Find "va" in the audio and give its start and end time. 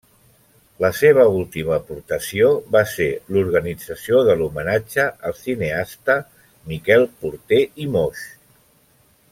2.77-2.81